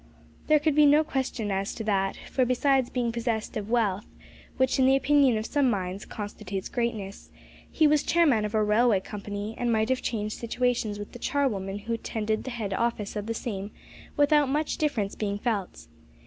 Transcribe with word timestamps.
There 0.47 0.57
could 0.57 0.73
be 0.73 0.87
no 0.87 1.03
question 1.03 1.51
as 1.51 1.75
to 1.75 1.83
that; 1.83 2.17
for, 2.31 2.43
besides 2.43 2.89
being 2.89 3.11
possessed 3.11 3.55
of 3.55 3.69
wealth, 3.69 4.07
which, 4.57 4.79
in 4.79 4.87
the 4.87 4.95
opinion 4.95 5.37
of 5.37 5.45
some 5.45 5.69
minds, 5.69 6.05
constitutes 6.05 6.69
greatness, 6.69 7.29
he 7.71 7.85
was 7.85 8.01
chairman 8.01 8.43
of 8.43 8.55
a 8.55 8.63
railway 8.63 8.99
company, 8.99 9.53
and 9.59 9.71
might 9.71 9.89
have 9.89 10.01
changed 10.01 10.39
situations 10.39 10.97
with 10.97 11.11
the 11.11 11.19
charwoman 11.19 11.81
who 11.81 11.93
attended 11.93 12.45
the 12.45 12.49
head 12.49 12.73
office 12.73 13.15
of 13.15 13.27
the 13.27 13.35
same 13.35 13.69
without 14.17 14.49
much 14.49 14.77
difference 14.79 15.13
being 15.13 15.37
felt. 15.37 15.85